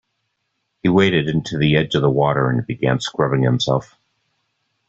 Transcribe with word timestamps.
He 0.81 0.89
waded 0.89 1.29
into 1.29 1.59
the 1.59 1.75
edge 1.77 1.93
of 1.93 2.01
the 2.01 2.09
water 2.09 2.49
and 2.49 2.65
began 2.65 2.99
scrubbing 2.99 3.43
himself. 3.43 3.99